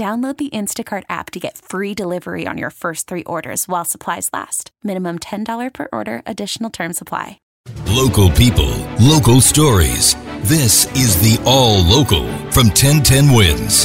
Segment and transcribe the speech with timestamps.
[0.00, 4.30] Download the Instacart app to get free delivery on your first three orders while supplies
[4.32, 4.70] last.
[4.82, 7.38] Minimum $10 per order, additional term supply.
[7.84, 10.14] Local people, local stories.
[10.40, 13.84] This is the All Local from 1010 Wins.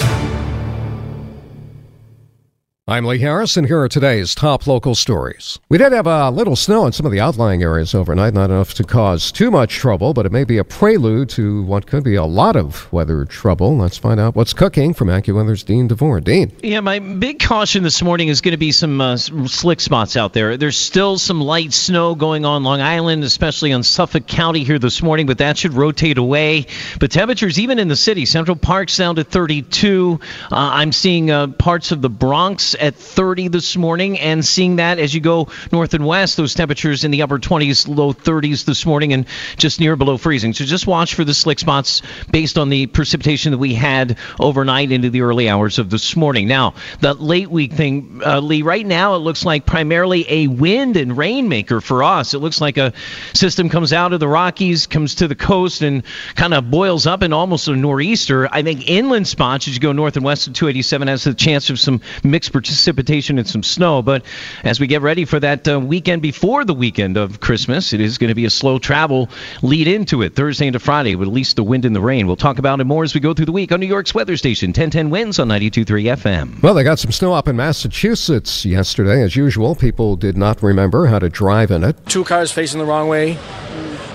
[2.88, 5.58] I'm Lee Harris, and here are today's top local stories.
[5.70, 8.76] We did have a little snow in some of the outlying areas overnight, not enough
[8.76, 12.14] to cause too much trouble, but it may be a prelude to what could be
[12.14, 13.76] a lot of weather trouble.
[13.76, 16.22] Let's find out what's cooking from AccuWeather's Dean DeVore.
[16.22, 16.52] Dean.
[16.62, 20.34] Yeah, my big caution this morning is going to be some, uh, slick spots out
[20.34, 20.56] there.
[20.56, 25.02] There's still some light snow going on Long Island, especially on Suffolk County here this
[25.02, 26.68] morning, but that should rotate away.
[27.00, 30.20] But temperatures, even in the city, Central Park's down to 32.
[30.52, 35.00] Uh, I'm seeing uh, parts of the Bronx at 30 this morning, and seeing that
[35.00, 38.86] as you go north and west, those temperatures in the upper 20s, low 30s this
[38.86, 39.26] morning, and
[39.58, 40.54] just near below freezing.
[40.54, 44.92] So just watch for the slick spots based on the precipitation that we had overnight
[44.92, 46.48] into the early hours of this morning.
[46.48, 50.98] Now, the late week thing, uh, Lee, right now it looks like primarily a wind
[50.98, 52.34] and rain maker for us.
[52.34, 52.94] It looks like a
[53.34, 56.04] system comes out of the Rockies, comes to the coast, and
[56.36, 58.48] kind of boils up in almost a nor'easter.
[58.52, 61.70] I think inland spots as you go north and west of 287 has the chance
[61.70, 64.02] of some mixed precipitation and some snow.
[64.02, 64.24] But
[64.64, 68.18] as we get ready for that uh, weekend before the weekend of Christmas, it is
[68.18, 69.30] going to be a slow travel
[69.62, 72.28] lead into it Thursday into Friday with at least the wind and the rain.
[72.28, 74.38] We'll talk about it more as we go through the week on New York's weather
[74.38, 75.86] station 1010 Wins on 92.3
[76.18, 76.62] FM.
[76.62, 79.22] Well, they got some snow up in Massachusetts yesterday.
[79.22, 81.98] As usual, people did not remember how to drive in it.
[82.06, 83.38] Two cars facing the wrong way,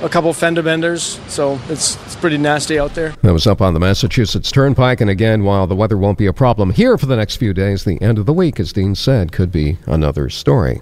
[0.02, 3.10] a couple fender benders, so it's, it's pretty nasty out there.
[3.22, 5.00] That was up on the Massachusetts Turnpike.
[5.00, 7.84] And again, while the weather won't be a problem here for the next few days,
[7.84, 10.80] the end of the week, as Dean said, could be another story.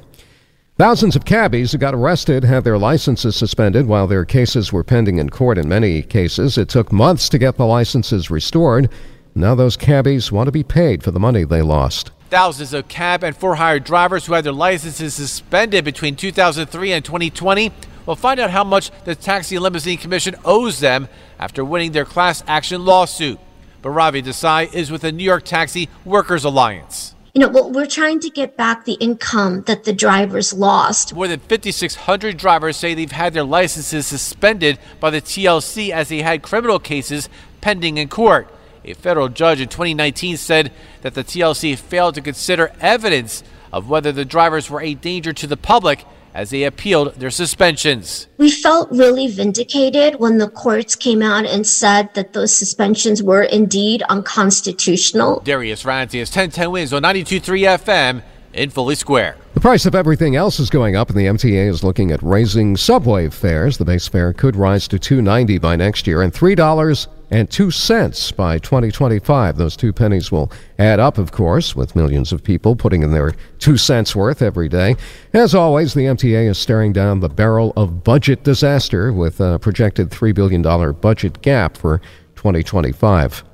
[0.77, 5.19] Thousands of cabbies who got arrested had their licenses suspended while their cases were pending
[5.19, 5.59] in court.
[5.59, 8.89] In many cases, it took months to get the licenses restored.
[9.35, 12.13] Now those cabbies want to be paid for the money they lost.
[12.31, 17.05] Thousands of cab and for hire drivers who had their licenses suspended between 2003 and
[17.05, 17.73] 2020
[18.07, 21.09] will find out how much the Taxi and Limousine Commission owes them
[21.41, 23.41] after winning their class action lawsuit.
[23.83, 27.17] Bhairavi Desai is with the New York Taxi Workers Alliance.
[27.38, 31.15] You know, well, we're trying to get back the income that the drivers lost.
[31.15, 36.22] More than 5,600 drivers say they've had their licenses suspended by the TLC as they
[36.22, 37.28] had criminal cases
[37.60, 38.53] pending in court.
[38.84, 40.72] A federal judge in 2019 said
[41.03, 45.47] that the TLC failed to consider evidence of whether the drivers were a danger to
[45.47, 46.04] the public
[46.38, 48.28] as they appealed their suspensions.
[48.38, 53.43] We felt really vindicated when the courts came out and said that those suspensions were
[53.43, 55.41] indeed unconstitutional.
[55.41, 58.22] Darius Rantius, 1010 wins on 92.3 FM
[58.53, 59.37] in Foley Square.
[59.54, 62.77] The price of everything else is going up, and the MTA is looking at raising
[62.77, 63.77] subway fares.
[63.77, 68.33] The base fare could rise to $2.90 by next year and $3 and two cents
[68.33, 69.56] by 2025.
[69.56, 73.34] Those two pennies will add up, of course, with millions of people putting in their
[73.59, 74.97] two cents worth every day.
[75.33, 80.11] As always, the MTA is staring down the barrel of budget disaster with a projected
[80.11, 80.62] $3 billion
[80.93, 81.99] budget gap for
[82.37, 83.45] 2025.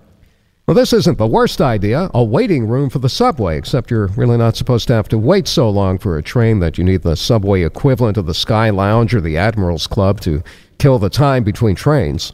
[0.66, 4.38] Well, this isn't the worst idea a waiting room for the subway, except you're really
[4.38, 7.16] not supposed to have to wait so long for a train that you need the
[7.16, 10.42] subway equivalent of the Sky Lounge or the Admirals Club to
[10.78, 12.32] kill the time between trains.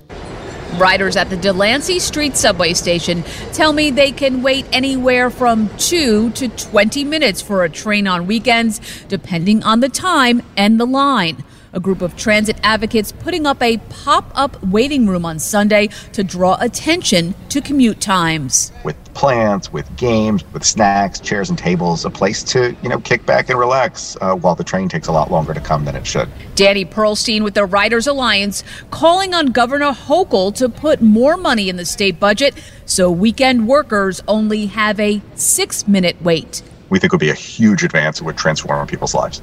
[0.78, 3.22] Riders at the Delancey Street subway station
[3.52, 8.26] tell me they can wait anywhere from 2 to 20 minutes for a train on
[8.26, 11.44] weekends, depending on the time and the line.
[11.72, 16.25] A group of transit advocates putting up a pop up waiting room on Sunday to
[16.25, 18.72] draw attention to commute times.
[18.82, 23.25] With plants, with games, with snacks, chairs, and tables, a place to, you know, kick
[23.25, 26.05] back and relax uh, while the train takes a lot longer to come than it
[26.05, 26.28] should.
[26.56, 31.76] Danny Pearlstein with the Riders Alliance calling on Governor Hochul to put more money in
[31.76, 36.62] the state budget so weekend workers only have a six minute wait.
[36.88, 38.20] We think would be a huge advance.
[38.20, 39.40] It would transform people's lives.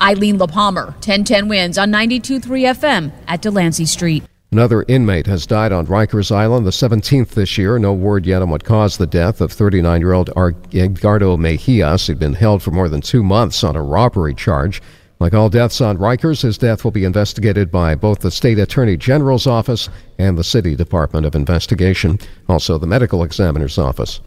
[0.00, 2.42] Eileen Lehpamer, 1010 wins on 92.3
[2.76, 4.24] FM at Delancey Street.
[4.50, 7.78] Another inmate has died on Rikers Island, the 17th this year.
[7.78, 12.06] No word yet on what caused the death of 39 year old Edgardo Mejias.
[12.06, 14.80] He'd been held for more than two months on a robbery charge.
[15.20, 18.96] Like all deaths on Rikers, his death will be investigated by both the State Attorney
[18.96, 22.18] General's office and the City Department of Investigation,
[22.48, 24.20] also the Medical Examiner's office.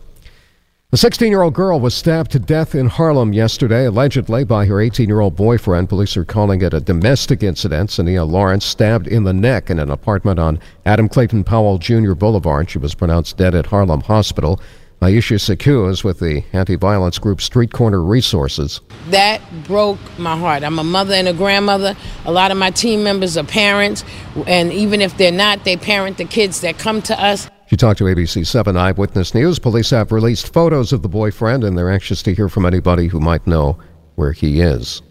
[0.94, 4.82] A 16 year old girl was stabbed to death in Harlem yesterday, allegedly by her
[4.82, 5.88] 18 year old boyfriend.
[5.88, 7.92] Police are calling it a domestic incident.
[7.92, 12.12] Sania Lawrence stabbed in the neck in an apartment on Adam Clayton Powell Jr.
[12.12, 12.70] Boulevard.
[12.70, 14.60] She was pronounced dead at Harlem Hospital.
[15.02, 18.82] Iesha Sekou is with the anti violence group Street Corner Resources.
[19.12, 20.62] That broke my heart.
[20.62, 21.96] I'm a mother and a grandmother.
[22.26, 24.04] A lot of my team members are parents,
[24.46, 27.50] and even if they're not, they parent the kids that come to us.
[27.72, 29.58] She talked to ABC 7 Eyewitness News.
[29.58, 33.22] Police have released photos of the boyfriend, and they're anxious to hear from anybody who
[33.22, 33.80] might know
[34.16, 35.02] where he is.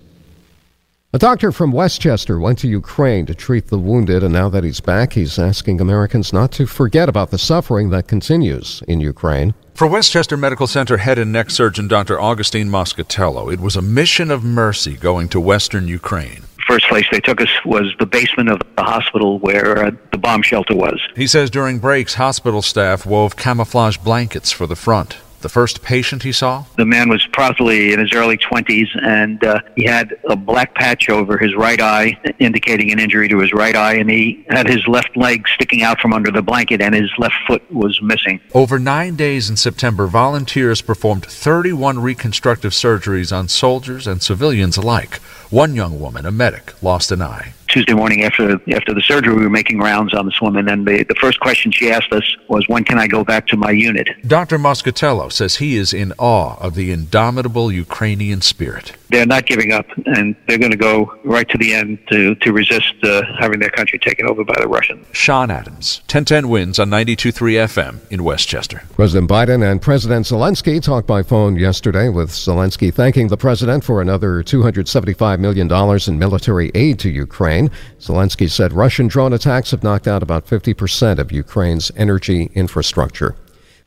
[1.14, 4.80] A doctor from Westchester went to Ukraine to treat the wounded, and now that he's
[4.80, 9.54] back, he's asking Americans not to forget about the suffering that continues in Ukraine.
[9.72, 12.20] For Westchester Medical Center head and neck surgeon Dr.
[12.20, 17.20] Augustine Moscatello, it was a mission of mercy going to western Ukraine first place they
[17.20, 21.00] took us was the basement of the hospital where uh, the bomb shelter was.
[21.16, 26.22] He says during breaks, hospital staff wove camouflage blankets for the front the first patient
[26.22, 26.64] he saw?
[26.76, 31.08] The man was probably in his early 20s, and uh, he had a black patch
[31.08, 34.86] over his right eye, indicating an injury to his right eye, and he had his
[34.86, 38.40] left leg sticking out from under the blanket, and his left foot was missing.
[38.54, 45.20] Over nine days in September, volunteers performed 31 reconstructive surgeries on soldiers and civilians alike.
[45.50, 47.54] One young woman, a medic, lost an eye.
[47.66, 51.02] Tuesday morning after after the surgery, we were making rounds on this woman, and the,
[51.02, 54.08] the first question she asked us was, "When can I go back to my unit?"
[54.24, 54.58] Dr.
[54.58, 58.92] Moscatello says he is in awe of the indomitable Ukrainian spirit.
[59.10, 62.52] They're not giving up, and they're going to go right to the end to to
[62.52, 65.06] resist uh, having their country taken over by the Russians.
[65.12, 68.82] Sean Adams, 1010 wins on 92.3 FM in Westchester.
[68.94, 74.00] President Biden and President Zelensky talked by phone yesterday, with Zelensky thanking the president for
[74.00, 75.70] another $275 million
[76.08, 77.30] in military aid to Ukraine.
[77.40, 77.70] Ukraine.
[77.98, 83.34] Zelensky said Russian drone attacks have knocked out about 50% of Ukraine's energy infrastructure.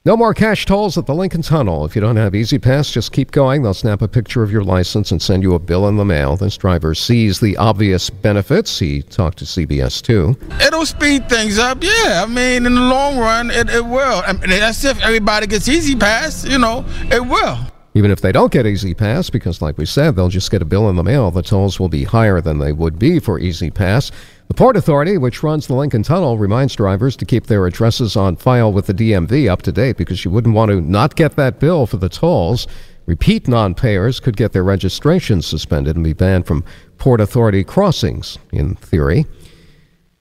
[0.05, 1.85] No more cash tolls at the Lincoln Tunnel.
[1.85, 3.63] If you don't have E-ZPass, just keep going.
[3.63, 6.35] They'll snap a picture of your license and send you a bill in the mail.
[6.35, 8.77] This driver sees the obvious benefits.
[8.77, 10.35] He talked to CBS 2.
[10.61, 12.21] It'll speed things up, yeah.
[12.21, 14.21] I mean, in the long run, it, it will.
[14.27, 17.57] I mean, that's if everybody gets E-ZPass, you know, it will.
[17.93, 20.89] Even if they don't get E-ZPass, because like we said, they'll just get a bill
[20.89, 24.11] in the mail, the tolls will be higher than they would be for E-ZPass.
[24.49, 28.35] The Port Authority, which runs the Lincoln Tunnel, reminds drivers to keep their addresses on
[28.35, 31.59] file with the DMV up to date because you wouldn't want to not get that
[31.59, 32.67] bill for the tolls.
[33.05, 36.63] Repeat non payers could get their registrations suspended and be banned from
[36.97, 39.25] Port Authority crossings, in theory.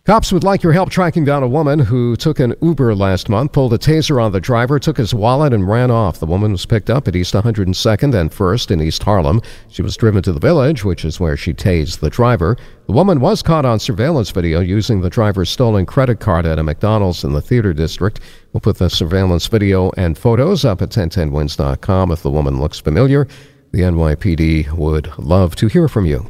[0.05, 3.53] Cops would like your help tracking down a woman who took an Uber last month,
[3.53, 6.19] pulled a taser on the driver, took his wallet, and ran off.
[6.19, 9.41] The woman was picked up at East 102nd and 1st in East Harlem.
[9.69, 12.57] She was driven to the village, which is where she tased the driver.
[12.87, 16.65] The woman was caught on surveillance video using the driver's stolen credit card at a
[16.65, 18.19] McDonald's in the theater district.
[18.53, 23.29] We'll put the surveillance video and photos up at 1010wins.com if the woman looks familiar.
[23.71, 26.27] The NYPD would love to hear from you.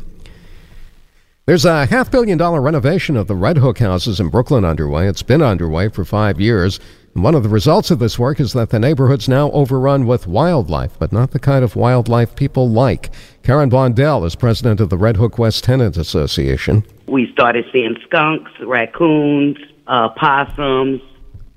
[1.45, 5.09] There's a half billion dollar renovation of the Red Hook houses in Brooklyn underway.
[5.09, 6.79] It's been underway for five years.
[7.17, 10.29] And one of the results of this work is that the neighborhood's now overrun with
[10.29, 13.11] wildlife, but not the kind of wildlife people like.
[13.43, 16.85] Karen Blondel is president of the Red Hook West Tenant Association.
[17.09, 19.57] We started seeing skunks, raccoons,
[19.89, 21.01] uh, possums,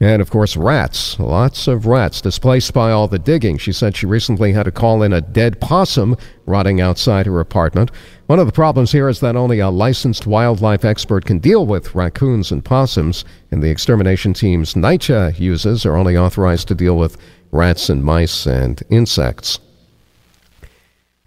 [0.05, 1.19] and of course, rats.
[1.19, 3.57] Lots of rats displaced by all the digging.
[3.57, 7.89] She said she recently had to call in a dead possum rotting outside her apartment.
[8.27, 11.95] One of the problems here is that only a licensed wildlife expert can deal with
[11.95, 17.17] raccoons and possums, and the extermination teams NYCHA uses are only authorized to deal with
[17.51, 19.59] rats and mice and insects.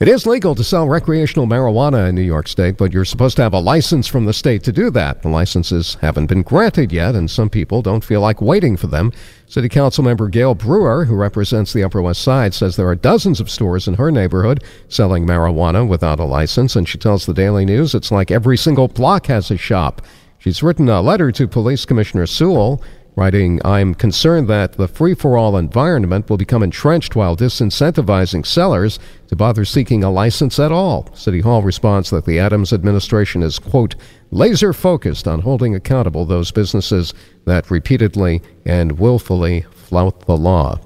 [0.00, 3.42] It is legal to sell recreational marijuana in New York State, but you're supposed to
[3.42, 5.22] have a license from the state to do that.
[5.22, 9.10] The licenses haven't been granted yet, and some people don't feel like waiting for them.
[9.48, 13.40] City Council member Gale Brewer, who represents the Upper West Side, says there are dozens
[13.40, 17.64] of stores in her neighborhood selling marijuana without a license, and she tells the Daily
[17.64, 20.00] News it's like every single block has a shop.
[20.38, 22.80] She's written a letter to Police Commissioner Sewell
[23.18, 29.00] writing, I'm concerned that the free for all environment will become entrenched while disincentivizing sellers
[29.26, 31.12] to bother seeking a license at all.
[31.14, 33.96] City Hall responds that the Adams administration is, quote,
[34.30, 37.12] laser focused on holding accountable those businesses
[37.44, 40.78] that repeatedly and willfully flout the law.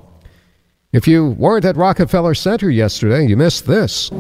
[0.92, 4.10] If you weren't at Rockefeller Center yesterday, you missed this.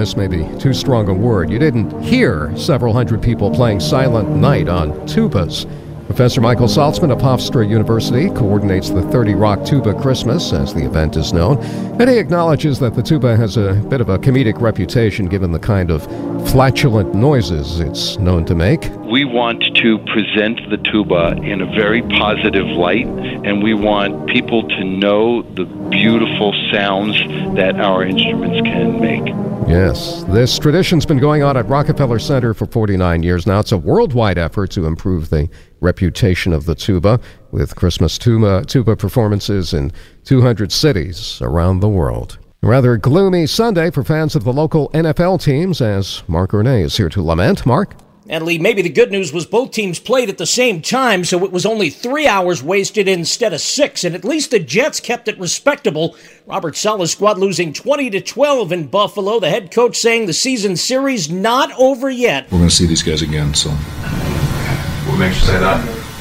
[0.00, 1.50] Miss may be too strong a word.
[1.50, 5.66] You didn't hear several hundred people playing Silent Night on tubas.
[6.06, 11.16] Professor Michael Saltzman of Hofstra University coordinates the 30 Rock Tuba Christmas, as the event
[11.16, 11.58] is known,
[12.00, 15.58] and he acknowledges that the tuba has a bit of a comedic reputation given the
[15.58, 16.02] kind of
[16.50, 18.88] flatulent noises it's known to make.
[19.00, 24.66] We want to present the tuba in a very positive light, and we want people
[24.66, 27.16] to know the beautiful sounds
[27.56, 29.49] that our instruments can make.
[29.70, 33.60] Yes, this tradition's been going on at Rockefeller Center for 49 years now.
[33.60, 35.48] It's a worldwide effort to improve the
[35.78, 37.20] reputation of the tuba,
[37.52, 39.92] with Christmas tuba, tuba performances in
[40.24, 42.36] 200 cities around the world.
[42.62, 47.08] Rather gloomy Sunday for fans of the local NFL teams, as Mark Ernay is here
[47.08, 47.64] to lament.
[47.64, 47.94] Mark?
[48.30, 51.44] And Lee, maybe the good news was both teams played at the same time, so
[51.44, 55.26] it was only three hours wasted instead of six, and at least the Jets kept
[55.26, 56.14] it respectable.
[56.46, 59.40] Robert Saleh's squad losing 20 to 12 in Buffalo.
[59.40, 62.44] The head coach saying the season series not over yet.
[62.52, 63.70] We're going to see these guys again, so.
[63.70, 65.80] What makes you say that?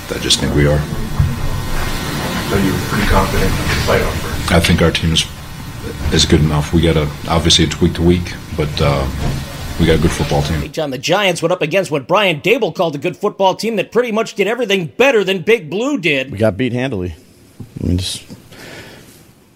[0.09, 0.79] I just think we are.
[2.49, 5.27] So you're pretty confident in the playoff I think our team is,
[6.11, 6.73] is good enough.
[6.73, 8.81] We got to obviously it's week to week, but.
[8.81, 9.07] Uh,
[9.79, 10.71] we got a good football team.
[10.71, 13.91] John, the Giants went up against what Brian Daboll called a good football team that
[13.91, 16.31] pretty much did everything better than Big Blue did.
[16.31, 17.15] We got beat handily.
[17.81, 18.23] I mean, just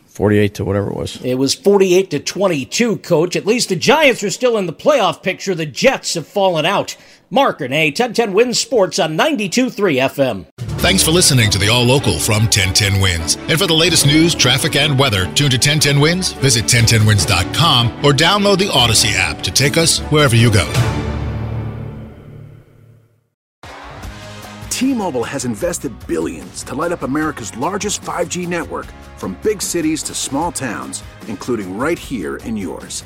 [0.08, 1.20] 48 to whatever it was.
[1.24, 3.36] It was 48 to 22, coach.
[3.36, 5.56] At least the Giants are still in the playoff picture.
[5.56, 6.96] The Jets have fallen out.
[7.30, 10.73] Mark Ernay 1010 Wins Sports on 92.3 FM.
[10.84, 13.38] Thanks for listening to the All Local from 1010 Wins.
[13.48, 18.12] And for the latest news, traffic, and weather, tune to 1010 Wins, visit 1010wins.com, or
[18.12, 20.70] download the Odyssey app to take us wherever you go.
[24.70, 30.14] T-Mobile has invested billions to light up America's largest 5G network from big cities to
[30.14, 33.06] small towns, including right here in yours.